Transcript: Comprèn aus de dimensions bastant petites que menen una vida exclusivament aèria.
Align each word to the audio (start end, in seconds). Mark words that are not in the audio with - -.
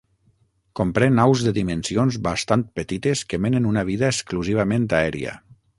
Comprèn 0.79 1.21
aus 1.23 1.43
de 1.47 1.53
dimensions 1.59 2.17
bastant 2.29 2.65
petites 2.81 3.23
que 3.35 3.41
menen 3.47 3.69
una 3.75 3.87
vida 3.93 4.13
exclusivament 4.15 4.93
aèria. 5.05 5.41